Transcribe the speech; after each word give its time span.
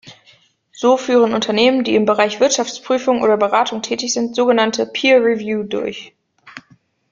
So 0.71 0.97
führen 0.97 1.35
Unternehmen, 1.35 1.83
die 1.83 1.93
im 1.93 2.05
Bereich 2.07 2.39
Wirtschaftsprüfung 2.39 3.21
oder 3.21 3.37
Beratung 3.37 3.83
tätig 3.83 4.13
sind, 4.13 4.35
sogenannte 4.35 4.87
Peer-Review 4.87 5.61
durch. 5.61 6.15